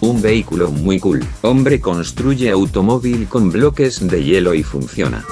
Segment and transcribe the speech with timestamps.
[0.00, 1.24] Un vehículo muy cool.
[1.42, 5.24] Hombre construye automóvil con bloques de hielo y funciona.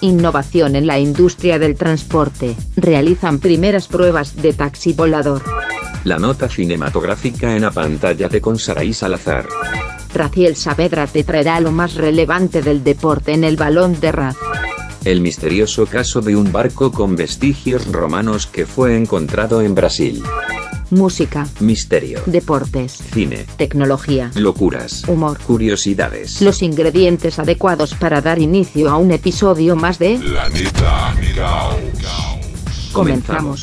[0.00, 2.54] Innovación en la industria del transporte.
[2.76, 5.42] Realizan primeras pruebas de taxi volador.
[6.04, 9.46] La nota cinematográfica en la pantalla de con Saraí Salazar.
[10.12, 14.36] Raciel Saavedra te traerá lo más relevante del deporte en el balón de Raz.
[15.04, 20.22] El misterioso caso de un barco con vestigios romanos que fue encontrado en Brasil.
[20.98, 22.20] Música, Misterio.
[22.26, 23.44] deportes, Cine.
[23.56, 25.02] tecnología, Locuras.
[25.08, 25.38] humor.
[25.44, 26.40] Curiosidades.
[26.40, 31.76] Los ingredientes adecuados para dar inicio a un episodio más de Planeta Caos.
[32.92, 33.62] Comenzamos.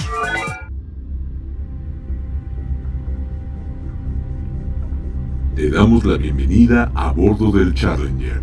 [5.56, 8.42] Te damos la bienvenida a bordo del Challenger.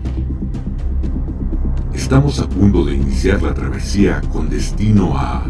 [1.94, 5.44] Estamos a punto de iniciar la travesía con destino a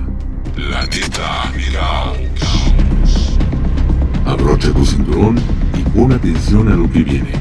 [0.55, 2.19] Planeta Caos.
[4.29, 5.37] Abrocha tu cinturón
[5.75, 7.33] y pon atención a lo que viene.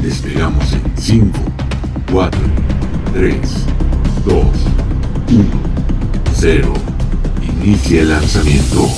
[0.00, 1.28] Despegamos en 5,
[2.10, 2.40] 4,
[3.12, 3.36] 3,
[4.24, 5.44] 2, 1,
[6.34, 6.72] 0.
[7.62, 8.88] Inicia el lanzamiento.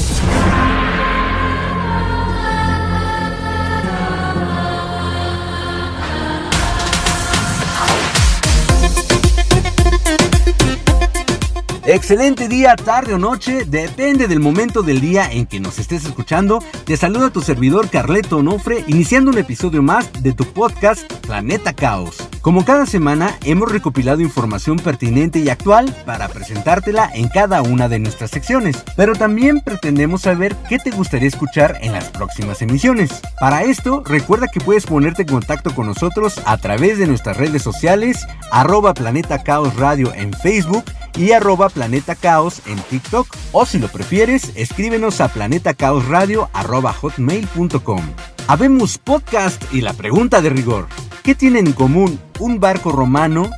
[11.87, 16.61] Excelente día, tarde o noche, depende del momento del día en que nos estés escuchando.
[16.87, 22.27] Te saluda tu servidor Carleto Onofre, iniciando un episodio más de tu podcast Planeta Caos.
[22.45, 27.99] Como cada semana, hemos recopilado información pertinente y actual para presentártela en cada una de
[27.99, 33.23] nuestras secciones, pero también pretendemos saber qué te gustaría escuchar en las próximas emisiones.
[33.41, 37.63] Para esto, recuerda que puedes ponerte en contacto con nosotros a través de nuestras redes
[37.63, 40.85] sociales, arroba Planeta Caos Radio en Facebook,
[41.17, 43.27] y arroba Planeta Caos en TikTok.
[43.53, 48.03] O si lo prefieres, escríbenos a planetacaosradio arroba hotmail.com.
[48.49, 50.89] Habemos Podcast y la pregunta de rigor.
[51.25, 53.49] ¿Qué tienen en común un barco romano,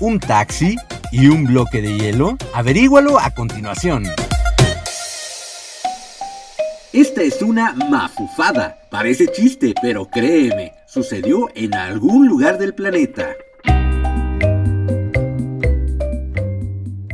[0.00, 0.76] un taxi
[1.12, 2.38] y un bloque de hielo?
[2.54, 4.04] Averígualo a continuación.
[6.94, 8.78] Esta es una mafufada.
[8.90, 13.28] Parece chiste, pero créeme, sucedió en algún lugar del planeta.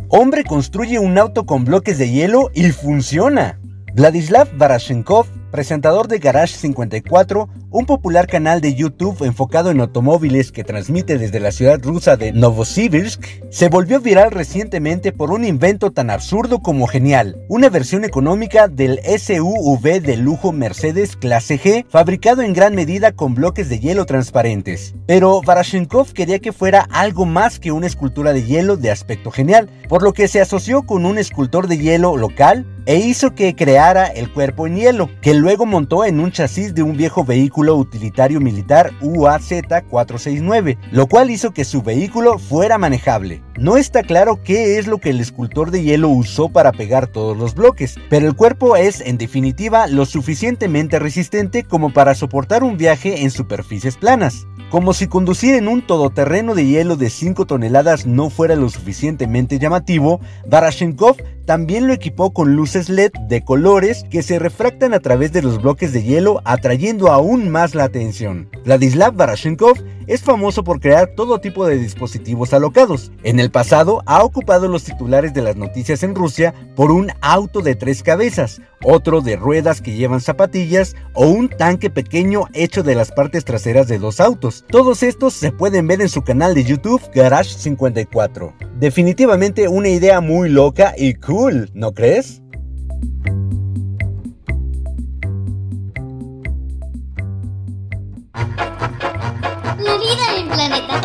[0.09, 3.59] Hombre construye un auto con bloques de hielo y funciona.
[3.93, 10.64] Vladislav Barashenkov, presentador de Garage 54, un popular canal de YouTube enfocado en automóviles que
[10.64, 16.09] transmite desde la ciudad rusa de Novosibirsk, se volvió viral recientemente por un invento tan
[16.09, 22.54] absurdo como genial, una versión económica del SUV de lujo Mercedes clase G, fabricado en
[22.54, 24.94] gran medida con bloques de hielo transparentes.
[25.06, 29.69] Pero Barashenkov quería que fuera algo más que una escultura de hielo de aspecto genial,
[29.87, 34.06] por lo que se asoció con un escultor de hielo local e hizo que creara
[34.06, 38.41] el cuerpo en hielo, que luego montó en un chasis de un viejo vehículo utilitario
[38.41, 43.43] militar UAZ-469, lo cual hizo que su vehículo fuera manejable.
[43.59, 47.37] No está claro qué es lo que el escultor de hielo usó para pegar todos
[47.37, 52.76] los bloques, pero el cuerpo es en definitiva lo suficientemente resistente como para soportar un
[52.76, 54.47] viaje en superficies planas.
[54.71, 59.60] Como si conducir en un todoterreno de hielo de 5 toneladas no fuera lo suficientemente
[59.60, 61.16] llamativo, Barashenkov
[61.47, 65.62] también lo equipó con luces LED de colores que se refractan a través de los
[65.62, 68.49] bloques de hielo atrayendo aún más la atención.
[68.65, 73.11] Vladislav Barashenkov es famoso por crear todo tipo de dispositivos alocados.
[73.22, 77.62] En el pasado ha ocupado los titulares de las noticias en Rusia por un auto
[77.62, 82.94] de tres cabezas, otro de ruedas que llevan zapatillas o un tanque pequeño hecho de
[82.94, 84.65] las partes traseras de dos autos.
[84.69, 88.55] Todos estos se pueden ver en su canal de YouTube Garage 54.
[88.79, 92.43] Definitivamente una idea muy loca y cool, ¿no crees?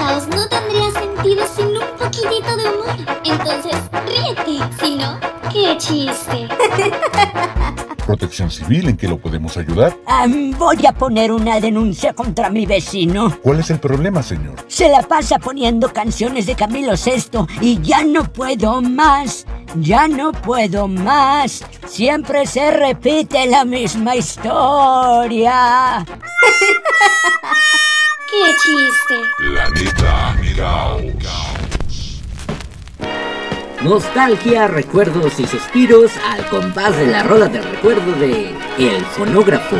[0.02, 2.96] No tendría sentido sin un poquitito de humor.
[3.24, 3.76] Entonces,
[4.08, 4.60] ríete.
[4.80, 5.20] Si no,
[5.52, 6.48] qué chiste.
[8.06, 9.96] Protección Civil, ¿en qué lo podemos ayudar?
[10.58, 13.38] Voy a poner una denuncia contra mi vecino.
[13.42, 14.56] ¿Cuál es el problema, señor?
[14.68, 19.46] Se la pasa poniendo canciones de Camilo VI y ya no puedo más.
[19.76, 21.64] Ya no puedo más.
[21.88, 26.04] Siempre se repite la misma historia.
[28.32, 29.16] ¡Qué chiste!
[29.40, 30.38] Planeta
[31.22, 32.22] Caos.
[33.84, 39.76] Nostalgia, recuerdos y suspiros al compás de la rola del recuerdo de El Fonógrafo.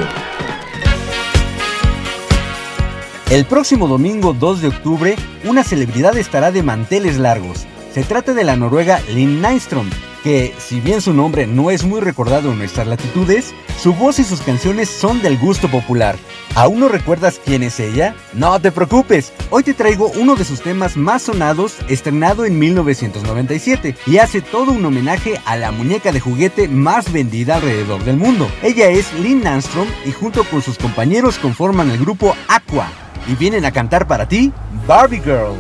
[3.30, 5.16] El próximo domingo 2 de octubre,
[5.46, 7.66] una celebridad estará de manteles largos.
[7.94, 9.90] Se trata de la noruega Linn Nystrom,
[10.24, 14.24] que, si bien su nombre no es muy recordado en nuestras latitudes, su voz y
[14.24, 16.16] sus canciones son del gusto popular.
[16.56, 18.16] ¿Aún no recuerdas quién es ella?
[18.34, 23.96] No te preocupes, hoy te traigo uno de sus temas más sonados, estrenado en 1997,
[24.06, 28.50] y hace todo un homenaje a la muñeca de juguete más vendida alrededor del mundo.
[28.62, 32.90] Ella es Lynn Armstrong y junto con sus compañeros conforman el grupo Aqua,
[33.28, 34.52] y vienen a cantar para ti
[34.86, 35.56] Barbie Girl.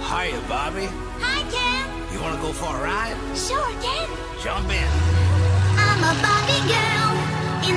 [0.00, 1.03] Hiya, Bobby.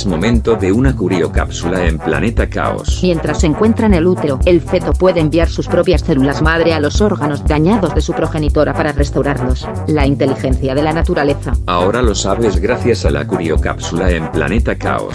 [0.00, 3.00] Es momento de una curiocápsula en Planeta Caos.
[3.02, 6.80] Mientras se encuentra en el útero, el feto puede enviar sus propias células madre a
[6.80, 9.68] los órganos dañados de su progenitora para restaurarlos.
[9.88, 11.52] La inteligencia de la naturaleza.
[11.66, 15.14] Ahora lo sabes gracias a la curiocápsula en Planeta Caos.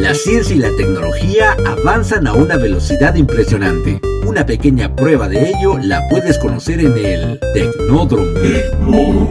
[0.00, 4.00] La ciencia y la tecnología avanzan a una velocidad impresionante.
[4.26, 9.28] Una pequeña prueba de ello la puedes conocer en el Tecnódromo.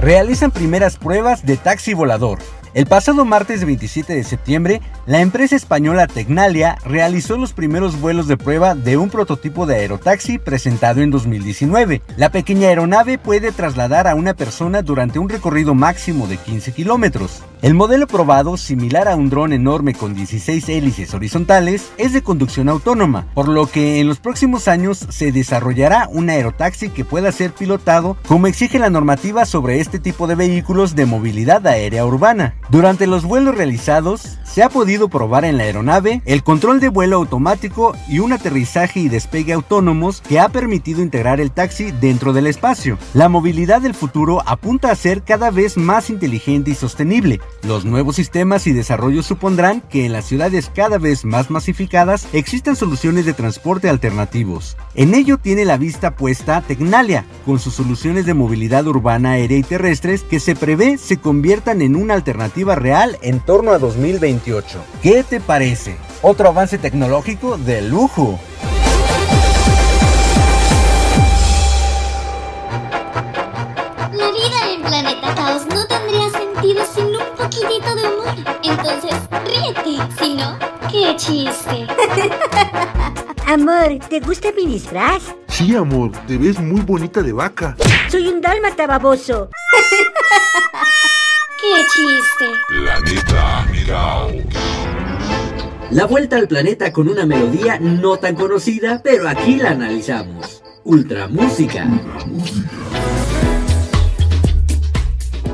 [0.00, 2.38] Realizan primeras pruebas de taxi volador.
[2.74, 8.36] El pasado martes 27 de septiembre, la empresa española Tecnalia realizó los primeros vuelos de
[8.36, 12.02] prueba de un prototipo de aerotaxi presentado en 2019.
[12.16, 17.42] La pequeña aeronave puede trasladar a una persona durante un recorrido máximo de 15 kilómetros.
[17.62, 22.68] El modelo probado, similar a un dron enorme con 16 hélices horizontales, es de conducción
[22.68, 27.52] autónoma, por lo que en los próximos años se desarrollará un aerotaxi que pueda ser
[27.52, 32.54] pilotado como exige la normativa sobre este tipo de vehículos de movilidad aérea urbana.
[32.68, 37.16] Durante los vuelos realizados, se ha podido probar en la aeronave el control de vuelo
[37.16, 42.48] automático y un aterrizaje y despegue autónomos que ha permitido integrar el taxi dentro del
[42.48, 42.98] espacio.
[43.14, 47.40] La movilidad del futuro apunta a ser cada vez más inteligente y sostenible.
[47.62, 52.74] Los nuevos sistemas y desarrollos supondrán que en las ciudades cada vez más masificadas existan
[52.74, 54.76] soluciones de transporte alternativos.
[54.94, 59.62] En ello tiene la vista puesta Tecnalia, con sus soluciones de movilidad urbana, aérea y
[59.62, 64.78] terrestres que se prevé se conviertan en una alternativa real en torno a 2028.
[65.02, 65.96] ¿Qué te parece?
[66.22, 68.38] Otro avance tecnológico de lujo.
[74.12, 78.34] La vida en Planeta Caos no tendría sentido sin un poquitito de humor.
[78.62, 80.14] Entonces, ríete.
[80.18, 80.58] Si no,
[80.90, 81.86] qué chiste.
[83.46, 85.22] Amor, ¿te gusta mi disfraz?
[85.46, 87.76] Sí, amor, te ves muy bonita de vaca.
[88.10, 89.50] Soy un dálmata baboso.
[91.58, 92.46] Qué chiste.
[92.68, 94.34] Planeta Caos.
[95.90, 100.62] La vuelta al planeta con una melodía no tan conocida, pero aquí la analizamos.
[100.84, 101.86] Ultra Música.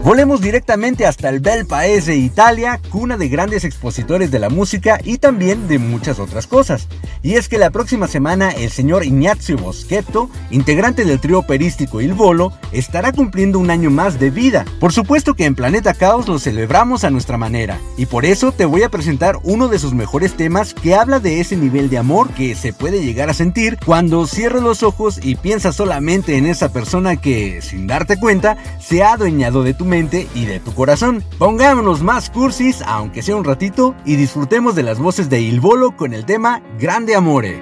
[0.04, 5.18] Volemos directamente hasta el bel paese Italia, cuna de grandes expositores de la música y
[5.18, 6.88] también de muchas otras cosas.
[7.22, 12.14] Y es que la próxima semana el señor Ignazio Boschetto, integrante del trío operístico Il
[12.14, 14.64] Volo, estará cumpliendo un año más de vida.
[14.80, 18.64] Por supuesto que en Planeta Caos lo celebramos a nuestra manera, y por eso te
[18.64, 22.30] voy a presentar uno de sus mejores temas que habla de ese nivel de amor
[22.30, 26.72] que se puede llegar a sentir cuando cierras los ojos y piensas solamente en esa
[26.72, 31.22] persona que, sin darte cuenta, se ha adueñado de tu mente y de tu corazón.
[31.36, 35.94] Pongámonos más cursis, aunque sea un ratito, y disfrutemos de las voces de Il Volo
[35.94, 37.60] con el tema Grande Amore.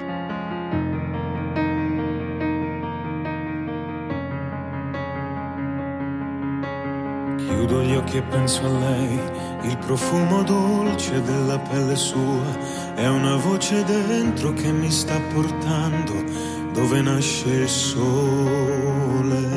[7.36, 9.18] Chiudo gli occhi e penso a lei,
[9.64, 12.46] il profumo dolce della pelle sua,
[12.94, 16.14] è una voce dentro che mi sta portando
[16.74, 19.49] dove nasce il sole.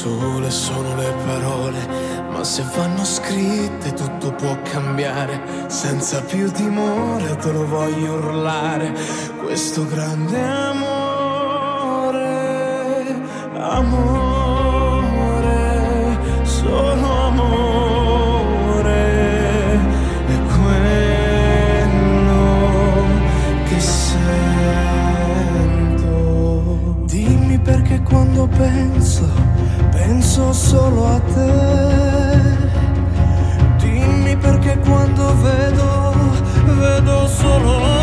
[0.00, 1.86] Sole sono le parole,
[2.30, 5.38] ma se vanno scritte tutto può cambiare.
[5.66, 8.94] Senza più timore te lo voglio urlare.
[9.44, 12.14] Questo grande amore,
[13.58, 14.58] amore,
[16.44, 19.04] solo amore.
[20.26, 22.40] È quello
[23.68, 24.24] che sento.
[27.04, 29.28] Dimmi perché quando penso,
[30.00, 31.52] penso solo a te.
[33.78, 36.14] Dimmi perché quando vedo,
[36.80, 37.99] vedo solo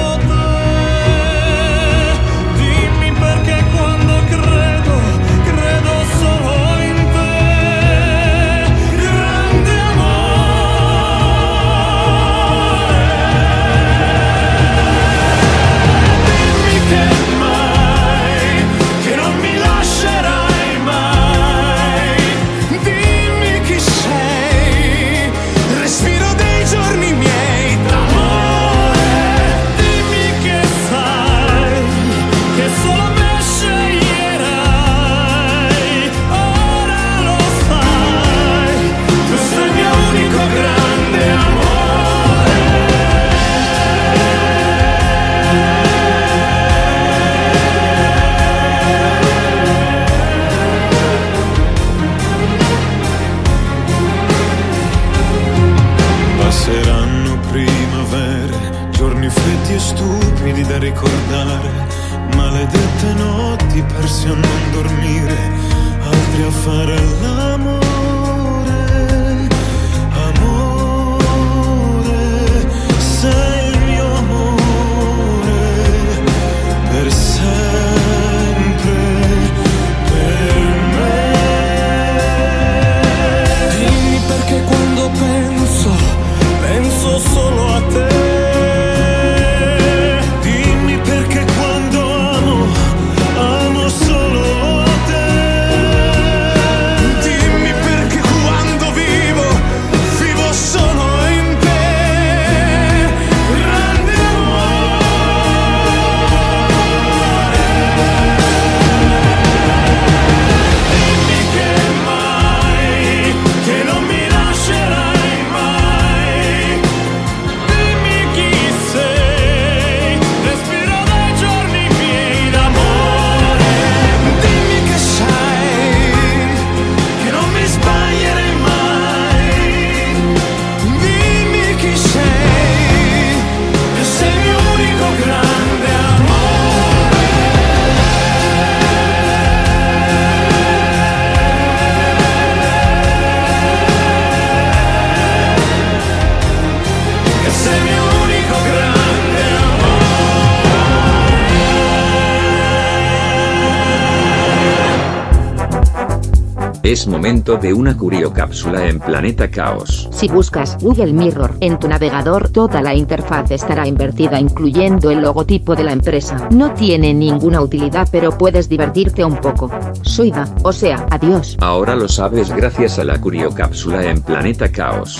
[156.88, 160.08] Es momento de una curiocápsula en Planeta Caos.
[160.10, 165.76] Si buscas Google Mirror en tu navegador, toda la interfaz estará invertida incluyendo el logotipo
[165.76, 166.48] de la empresa.
[166.50, 169.70] No tiene ninguna utilidad, pero puedes divertirte un poco.
[170.02, 171.58] Suida, o sea, adiós.
[171.60, 175.20] Ahora lo sabes gracias a la curiocápsula en Planeta Caos.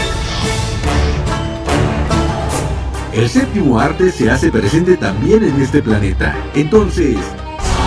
[3.13, 6.33] El séptimo arte se hace presente también en este planeta.
[6.55, 7.17] Entonces,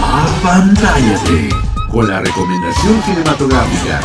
[0.03, 1.49] apantállate
[1.91, 4.01] con la recomendación cinematográfica.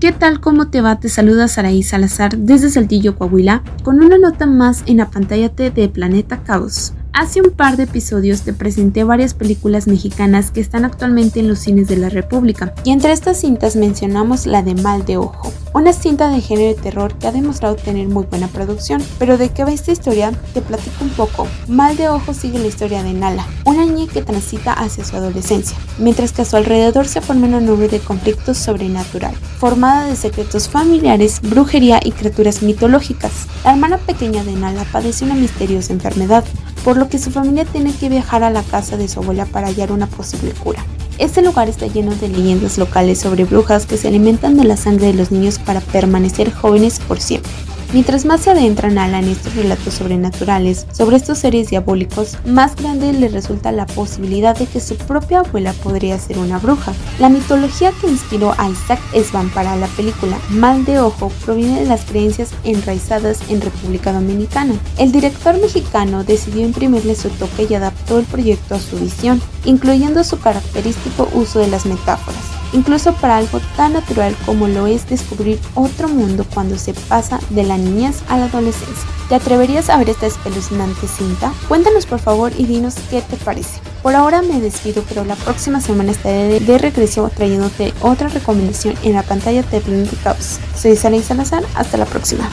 [0.00, 0.40] ¿Qué tal?
[0.40, 0.98] ¿Cómo te va?
[0.98, 5.88] Te saluda Saraí Salazar desde Saltillo, Coahuila, con una nota más en la pantalla de
[5.90, 6.94] Planeta Caos.
[7.16, 11.60] Hace un par de episodios te presenté varias películas mexicanas que están actualmente en los
[11.60, 15.92] cines de la República, y entre estas cintas mencionamos la de Mal de Ojo, una
[15.92, 19.00] cinta de género de terror que ha demostrado tener muy buena producción.
[19.20, 21.46] Pero de qué va esta historia, te platico un poco.
[21.68, 25.76] Mal de Ojo sigue la historia de Nala, una niña que transita hacia su adolescencia,
[25.98, 30.68] mientras que a su alrededor se forma una nube de conflictos sobrenatural, formada de secretos
[30.68, 33.46] familiares, brujería y criaturas mitológicas.
[33.62, 36.42] La hermana pequeña de Nala padece una misteriosa enfermedad,
[36.84, 39.68] por lo que su familia tiene que viajar a la casa de su abuela para
[39.68, 40.84] hallar una posible cura.
[41.18, 45.06] Este lugar está lleno de leyendas locales sobre brujas que se alimentan de la sangre
[45.06, 47.50] de los niños para permanecer jóvenes por siempre.
[47.94, 53.12] Mientras más se adentran Ala en estos relatos sobrenaturales sobre estos seres diabólicos, más grande
[53.12, 56.92] le resulta la posibilidad de que su propia abuela podría ser una bruja.
[57.20, 61.86] La mitología que inspiró a Isaac Esban para la película Mal de Ojo proviene de
[61.86, 64.74] las creencias enraizadas en República Dominicana.
[64.98, 70.24] El director mexicano decidió imprimirle su toque y adaptó el proyecto a su visión, incluyendo
[70.24, 75.58] su característico uso de las metáforas incluso para algo tan natural como lo es descubrir
[75.74, 79.08] otro mundo cuando se pasa de la niñez a la adolescencia.
[79.28, 81.54] ¿Te atreverías a ver esta espeluznante cinta?
[81.68, 83.80] Cuéntanos por favor y dinos qué te parece.
[84.02, 88.94] Por ahora me despido, pero la próxima semana estaré de, de regreso trayéndote otra recomendación
[89.02, 90.58] en la pantalla de Planet Caos.
[90.76, 92.50] Soy Sara Salazar, hasta la próxima.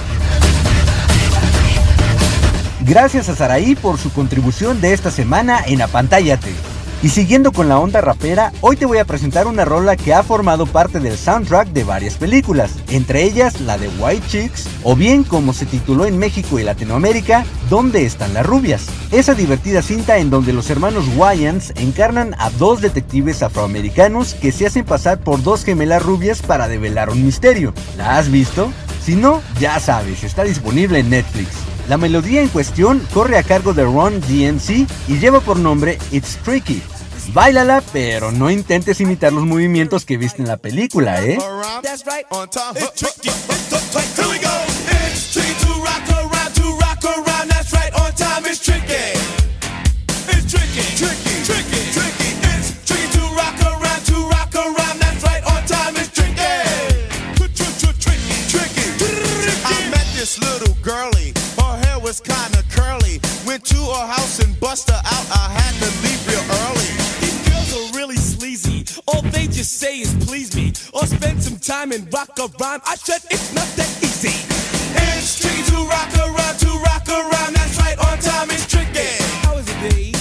[2.85, 6.70] Gracias a Saraí por su contribución de esta semana en Apantállate.
[7.03, 10.21] Y siguiendo con la onda rapera, hoy te voy a presentar una rola que ha
[10.21, 15.23] formado parte del soundtrack de varias películas, entre ellas la de White Chicks, o bien
[15.23, 18.87] como se tituló en México y Latinoamérica, ¿Dónde están las rubias?
[19.11, 24.67] Esa divertida cinta en donde los hermanos Wayans encarnan a dos detectives afroamericanos que se
[24.67, 27.73] hacen pasar por dos gemelas rubias para develar un misterio.
[27.95, 28.73] ¿La has visto?
[29.01, 31.47] Si no, ya sabes, está disponible en Netflix.
[31.87, 36.37] La melodía en cuestión corre a cargo de Ron DMC y lleva por nombre It's
[36.43, 36.83] Tricky.
[37.33, 41.37] Báilala, pero no intentes imitar los movimientos que viste en la película, ¿eh?
[41.81, 42.75] That's right, on time.
[42.75, 43.29] It's tricky.
[43.29, 44.51] It's Here we go.
[45.07, 47.49] It's tricky to rock around, to rock around.
[47.49, 48.45] That's right, on time.
[48.45, 49.15] It's tricky.
[50.27, 52.29] It's tricky, tricky, tricky, tricky.
[52.51, 54.99] It's tricky to rock around, to rock around.
[54.99, 55.95] That's right, on time.
[55.95, 56.35] It's tricky.
[57.39, 58.87] Tricky, tricky.
[59.63, 61.33] I met this little girlie.
[61.57, 63.21] Her hair was kinda curly.
[63.45, 65.27] Went to her house and bust her out.
[65.31, 67.00] I had to leave real early.
[69.41, 72.79] They just say is please me or spend some time and rock a rhyme.
[72.85, 74.35] I said it's not that easy.
[75.17, 77.55] It's tricky to rock around, to rock around.
[77.55, 78.51] That's right, on time.
[78.51, 79.07] It's tricky.
[79.41, 80.20] How is it, B?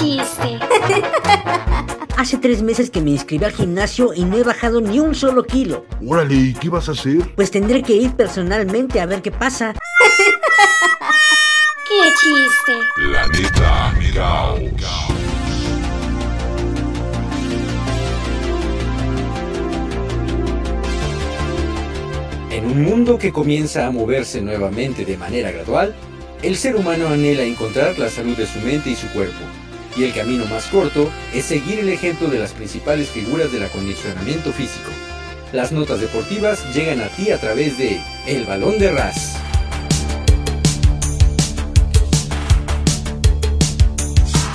[0.00, 0.58] Chiste.
[2.16, 5.44] Hace tres meses que me inscribí al gimnasio y no he bajado ni un solo
[5.44, 5.86] kilo.
[6.06, 7.34] Órale, ¿y qué vas a hacer?
[7.34, 9.74] Pues tendré que ir personalmente a ver qué pasa.
[11.88, 12.78] Qué chiste.
[12.94, 14.60] Planeta Caos.
[22.52, 25.96] En un mundo que comienza a moverse nuevamente de manera gradual,
[26.42, 29.59] el ser humano anhela encontrar la salud de su mente y su cuerpo.
[29.96, 34.52] Y el camino más corto es seguir el ejemplo de las principales figuras del acondicionamiento
[34.52, 34.90] físico.
[35.52, 39.36] Las notas deportivas llegan a ti a través de El Balón de Ras.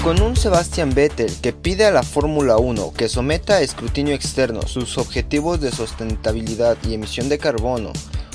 [0.05, 4.61] Con un Sebastian Vettel que pide a la Fórmula 1 que someta a escrutinio externo
[4.67, 7.91] sus objetivos de sustentabilidad y emisión de carbono,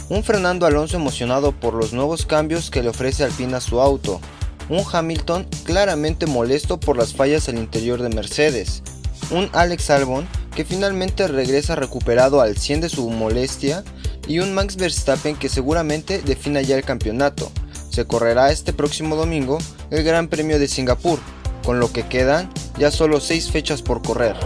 [0.08, 4.20] un Fernando Alonso emocionado por los nuevos cambios que le ofrece Alpine a su auto,
[4.70, 8.82] un Hamilton claramente molesto por las fallas al interior de Mercedes,
[9.30, 13.84] un Alex Albon que finalmente regresa recuperado al 100 de su molestia
[14.26, 17.50] y un Max Verstappen que seguramente defina ya el campeonato.
[17.90, 19.58] Se correrá este próximo domingo
[19.90, 21.18] el Gran Premio de Singapur,
[21.64, 24.36] con lo que quedan ya solo 6 fechas por correr.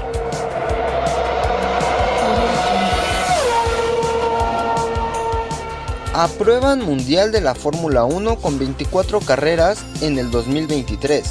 [6.16, 11.24] Aprueban Mundial de la Fórmula 1 con 24 carreras en el 2023,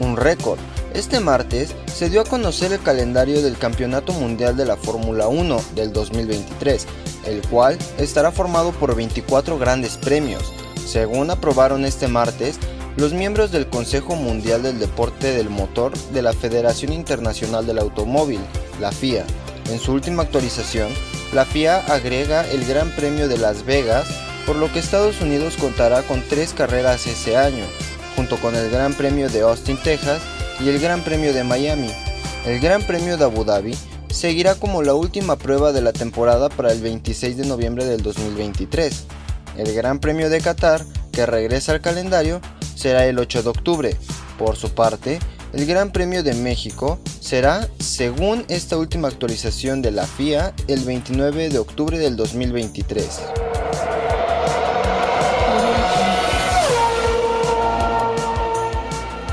[0.00, 0.58] un récord.
[0.92, 5.58] Este martes se dio a conocer el calendario del Campeonato Mundial de la Fórmula 1
[5.74, 6.86] del 2023,
[7.24, 10.52] el cual estará formado por 24 grandes premios.
[10.86, 12.58] Según aprobaron este martes,
[12.98, 18.40] los miembros del Consejo Mundial del Deporte del Motor de la Federación Internacional del Automóvil,
[18.82, 19.24] la FIA.
[19.70, 20.90] En su última actualización,
[21.32, 24.06] la FIA agrega el Gran Premio de Las Vegas,
[24.46, 27.64] por lo que Estados Unidos contará con tres carreras ese año,
[28.14, 30.22] junto con el Gran Premio de Austin, Texas
[30.60, 31.90] y el Gran Premio de Miami.
[32.46, 33.76] El Gran Premio de Abu Dhabi
[34.08, 39.04] seguirá como la última prueba de la temporada para el 26 de noviembre del 2023.
[39.58, 42.40] El Gran Premio de Qatar, que regresa al calendario,
[42.76, 43.96] será el 8 de octubre.
[44.38, 45.18] Por su parte,
[45.52, 51.48] el Gran Premio de México será, según esta última actualización de la FIA, el 29
[51.48, 53.20] de octubre del 2023.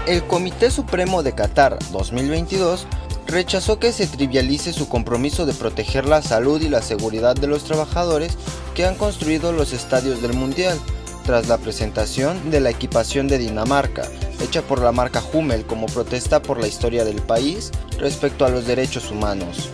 [0.06, 2.88] El Comité Supremo de Qatar 2022
[3.26, 7.63] rechazó que se trivialice su compromiso de proteger la salud y la seguridad de los
[7.63, 8.38] trabajadores
[8.76, 10.78] que han construido los estadios del Mundial,
[11.26, 14.04] tras la presentación de la equipación de Dinamarca,
[14.42, 18.68] hecha por la marca Hummel como protesta por la historia del país respecto a los
[18.68, 19.70] derechos humanos.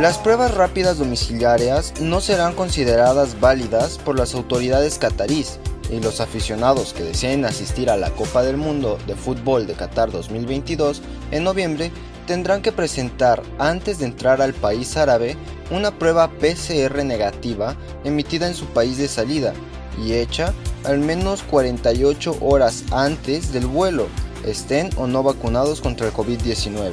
[0.00, 6.92] Las pruebas rápidas domiciliarias no serán consideradas válidas por las autoridades catarís y los aficionados
[6.92, 11.90] que deseen asistir a la Copa del Mundo de Fútbol de Qatar 2022 en noviembre
[12.26, 15.36] tendrán que presentar antes de entrar al país árabe
[15.70, 19.52] una prueba PCR negativa emitida en su país de salida
[20.04, 24.06] y hecha al menos 48 horas antes del vuelo,
[24.46, 26.92] estén o no vacunados contra el COVID-19.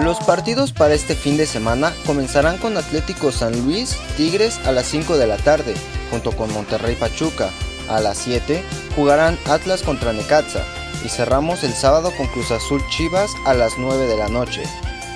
[0.00, 4.86] Los partidos para este fin de semana comenzarán con Atlético San Luis Tigres a las
[4.86, 5.74] 5 de la tarde,
[6.10, 7.50] junto con Monterrey Pachuca.
[7.90, 8.64] A las 7
[8.96, 10.64] jugarán Atlas contra Necaxa.
[11.04, 14.62] y cerramos el sábado con Cruz Azul Chivas a las 9 de la noche.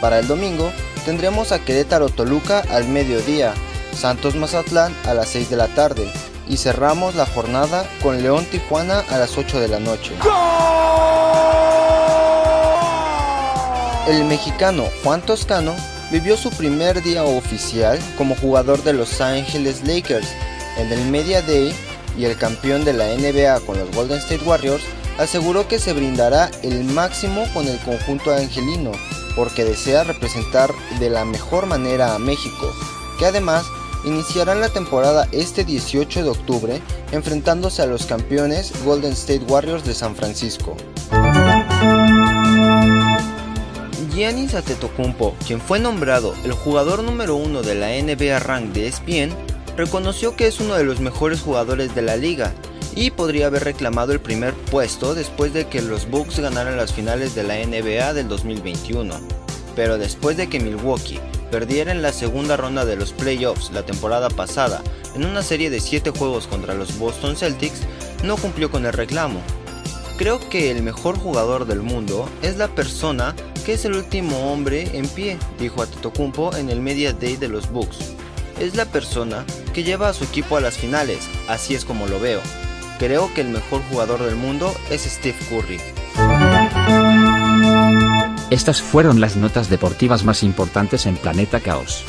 [0.00, 0.70] Para el domingo
[1.04, 3.54] tendremos a Querétaro Toluca al mediodía,
[3.94, 6.10] Santos Mazatlán a las 6 de la tarde
[6.48, 10.12] y cerramos la jornada con León Tijuana a las 8 de la noche.
[14.06, 15.74] El mexicano Juan Toscano
[16.12, 20.28] vivió su primer día oficial como jugador de Los Angeles Lakers
[20.78, 21.74] en el Media Day
[22.16, 24.84] y el campeón de la NBA con los Golden State Warriors
[25.18, 28.92] aseguró que se brindará el máximo con el conjunto angelino
[29.34, 32.72] porque desea representar de la mejor manera a México,
[33.18, 33.66] que además
[34.04, 39.94] iniciarán la temporada este 18 de octubre enfrentándose a los campeones Golden State Warriors de
[39.94, 40.76] San Francisco.
[44.16, 49.36] Giannis Antetokounmpo, quien fue nombrado el jugador número uno de la NBA Rank de ESPN,
[49.76, 52.54] reconoció que es uno de los mejores jugadores de la liga
[52.94, 57.34] y podría haber reclamado el primer puesto después de que los Bucks ganaran las finales
[57.34, 59.20] de la NBA del 2021.
[59.74, 64.30] Pero después de que Milwaukee perdiera en la segunda ronda de los playoffs la temporada
[64.30, 64.82] pasada
[65.14, 67.82] en una serie de 7 juegos contra los Boston Celtics,
[68.24, 69.42] no cumplió con el reclamo.
[70.16, 73.34] Creo que el mejor jugador del mundo es la persona
[73.66, 77.70] que es el último hombre en pie, dijo Antetokounmpo en el Media Day de los
[77.70, 77.98] Bucks.
[78.58, 82.18] Es la persona que lleva a su equipo a las finales, así es como lo
[82.18, 82.40] veo.
[82.98, 85.80] Creo que el mejor jugador del mundo es Steve Curry.
[88.48, 92.04] Estas fueron las notas deportivas más importantes en Planeta Caos.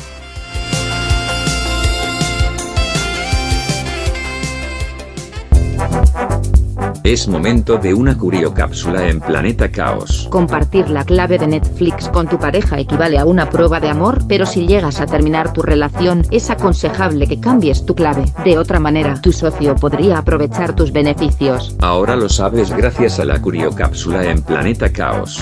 [7.08, 10.28] Es momento de una curiocápsula en Planeta Caos.
[10.30, 14.46] Compartir la clave de Netflix con tu pareja equivale a una prueba de amor, pero
[14.46, 18.26] si llegas a terminar tu relación, es aconsejable que cambies tu clave.
[18.43, 21.78] De otra manera, tu socio podría aprovechar tus beneficios.
[21.80, 25.41] Ahora lo sabes gracias a la curiocápsula en Planeta Caos.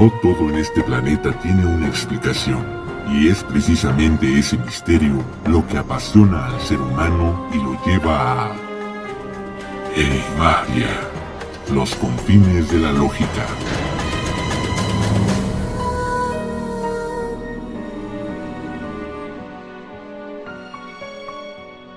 [0.00, 2.64] No todo en este planeta tiene una explicación,
[3.10, 8.56] y es precisamente ese misterio lo que apasiona al ser humano y lo lleva a...
[9.94, 10.88] Enigmaria,
[11.70, 13.44] los confines de la lógica.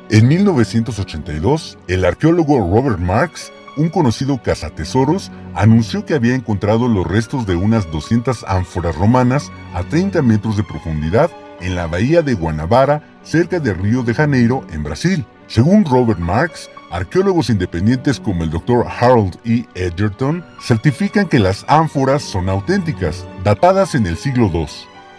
[0.10, 7.46] En 1982, el arqueólogo Robert Marks, un conocido cazatesoros, anunció que había encontrado los restos
[7.46, 11.32] de unas 200 ánforas romanas a 30 metros de profundidad
[11.62, 15.26] en la bahía de Guanabara, cerca de Río de Janeiro, en Brasil.
[15.48, 18.86] Según Robert Marks, arqueólogos independientes como el Dr.
[18.88, 19.66] Harold E.
[19.76, 24.68] Edgerton certifican que las ánforas son auténticas, datadas en el siglo II.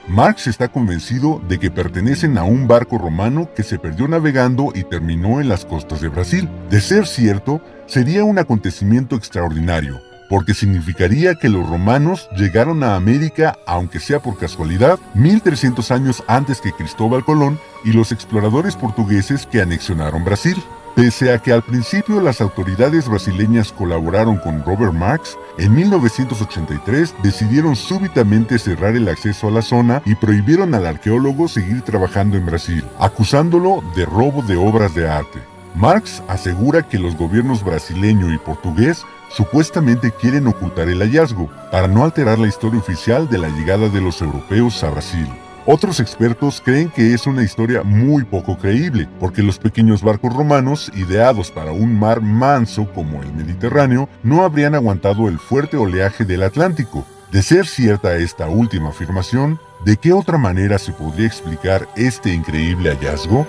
[0.06, 4.84] Marx está convencido de que pertenecen a un barco romano que se perdió navegando y
[4.84, 6.48] terminó en las costas de Brasil.
[6.68, 13.56] De ser cierto, sería un acontecimiento extraordinario, porque significaría que los romanos llegaron a América,
[13.66, 19.60] aunque sea por casualidad, 1300 años antes que Cristóbal Colón y los exploradores portugueses que
[19.60, 20.56] anexionaron Brasil.
[20.94, 27.74] Pese a que al principio las autoridades brasileñas colaboraron con Robert Marx, en 1983 decidieron
[27.74, 32.84] súbitamente cerrar el acceso a la zona y prohibieron al arqueólogo seguir trabajando en Brasil,
[33.00, 35.53] acusándolo de robo de obras de arte.
[35.74, 42.04] Marx asegura que los gobiernos brasileño y portugués supuestamente quieren ocultar el hallazgo para no
[42.04, 45.26] alterar la historia oficial de la llegada de los europeos a Brasil.
[45.66, 50.92] Otros expertos creen que es una historia muy poco creíble, porque los pequeños barcos romanos,
[50.94, 56.42] ideados para un mar manso como el Mediterráneo, no habrían aguantado el fuerte oleaje del
[56.42, 57.06] Atlántico.
[57.32, 62.90] De ser cierta esta última afirmación, ¿de qué otra manera se podría explicar este increíble
[62.90, 63.46] hallazgo?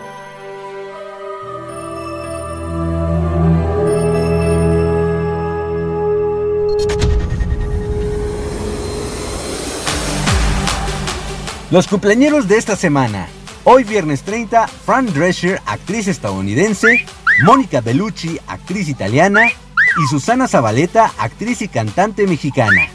[11.71, 13.27] Los cumpleañeros de esta semana.
[13.63, 17.05] Hoy viernes 30, Fran Drescher, actriz estadounidense,
[17.43, 22.87] Mónica Bellucci, actriz italiana, y Susana Zabaleta, actriz y cantante mexicana.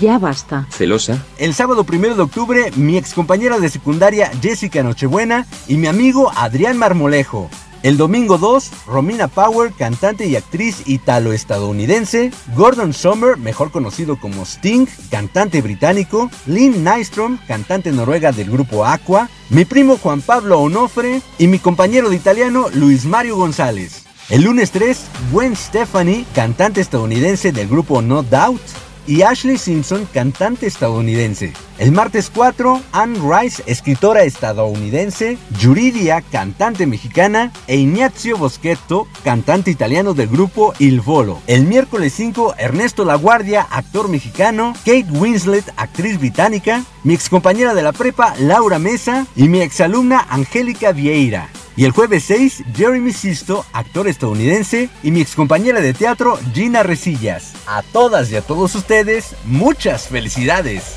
[0.00, 0.66] Ya basta.
[0.70, 1.24] ¿Celosa?
[1.38, 6.78] El sábado 1 de octubre, mi excompañera de secundaria Jessica Nochebuena y mi amigo Adrián
[6.78, 7.48] Marmolejo.
[7.82, 14.86] El domingo 2, Romina Power, cantante y actriz italo-estadounidense, Gordon Sommer, mejor conocido como Sting,
[15.10, 21.46] cantante británico, Lynn Nystrom, cantante noruega del grupo Aqua, mi primo Juan Pablo Onofre y
[21.46, 24.04] mi compañero de italiano Luis Mario González.
[24.28, 25.00] El lunes 3,
[25.32, 28.60] Gwen Stefani, cantante estadounidense del grupo No Doubt,
[29.06, 31.52] y Ashley Simpson, cantante estadounidense.
[31.78, 40.12] El martes 4, Anne Rice, escritora estadounidense, Yuridia, cantante mexicana, e Ignazio Boschetto, cantante italiano
[40.12, 41.40] del grupo Il Volo.
[41.46, 47.92] El miércoles 5, Ernesto Laguardia, actor mexicano, Kate Winslet, actriz británica, mi excompañera de la
[47.92, 51.48] prepa, Laura Mesa, y mi exalumna, Angélica Vieira.
[51.80, 57.54] Y el jueves 6, Jeremy Sisto, actor estadounidense, y mi excompañera de teatro, Gina Resillas.
[57.66, 60.96] A todas y a todos ustedes, muchas felicidades.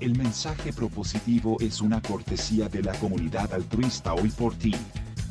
[0.00, 4.74] El mensaje propositivo es una cortesía de la comunidad altruista hoy por ti.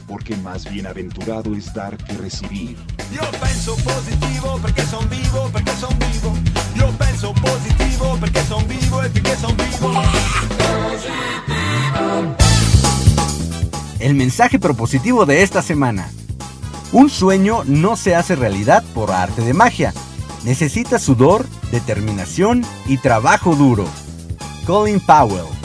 [0.07, 2.77] Porque más bienaventurado es dar que recibir.
[3.11, 6.35] Io penso positivo perché son vivo, perché son vivo.
[6.75, 9.93] Io penso positivo perché son vivo e perché son vivo.
[13.99, 16.09] El mensaje propositivo de esta semana.
[16.91, 19.93] Un sueño no se hace realidad por arte de magia.
[20.43, 23.85] Necesita sudor, determinación y trabajo duro.
[24.65, 25.62] Colin Powell.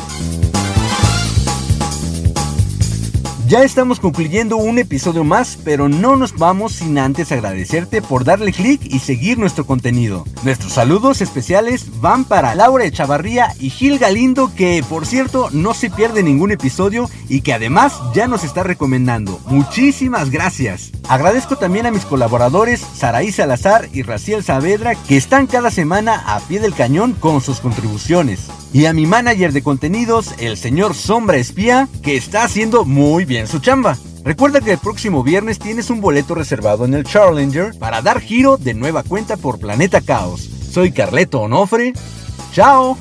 [3.48, 8.52] Ya estamos concluyendo un episodio más, pero no nos vamos sin antes agradecerte por darle
[8.52, 10.26] clic y seguir nuestro contenido.
[10.44, 15.88] Nuestros saludos especiales van para Laura Echavarría y Gil Galindo, que por cierto no se
[15.88, 19.40] pierde ningún episodio y que además ya nos está recomendando.
[19.46, 20.92] Muchísimas gracias.
[21.08, 26.38] Agradezco también a mis colaboradores Saraí Salazar y Raciel Saavedra, que están cada semana a
[26.40, 28.48] pie del cañón con sus contribuciones.
[28.74, 33.46] Y a mi manager de contenidos, el señor Sombra Espía, que está haciendo muy bien
[33.46, 33.96] su chamba.
[34.22, 38.58] Recuerda que el próximo viernes tienes un boleto reservado en el Challenger para dar giro
[38.58, 40.42] de nueva cuenta por Planeta Caos.
[40.70, 41.94] Soy Carleto Onofre.
[42.52, 42.98] ¡Chao!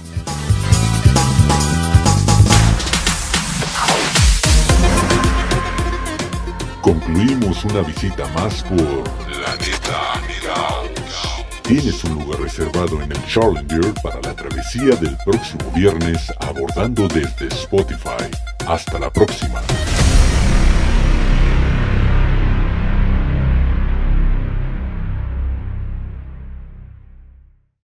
[6.87, 11.43] Concluimos una visita más por Planeta Caos.
[11.61, 17.47] Tienes un lugar reservado en el Challenger para la travesía del próximo viernes abordando desde
[17.47, 18.31] Spotify.
[18.65, 19.61] Hasta la próxima.